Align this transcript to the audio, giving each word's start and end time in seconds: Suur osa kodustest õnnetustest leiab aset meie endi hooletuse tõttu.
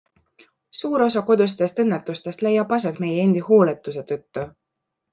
Suur 0.79 1.03
osa 1.07 1.23
kodustest 1.27 1.83
õnnetustest 1.85 2.43
leiab 2.49 2.75
aset 2.81 3.05
meie 3.07 3.23
endi 3.29 3.47
hooletuse 3.53 4.09
tõttu. 4.15 4.53